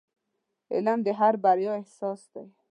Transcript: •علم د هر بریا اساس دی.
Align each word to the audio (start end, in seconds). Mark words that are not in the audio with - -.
•علم 0.73 0.99
د 1.05 1.09
هر 1.19 1.33
بریا 1.43 1.73
اساس 1.83 2.21
دی. 2.33 2.43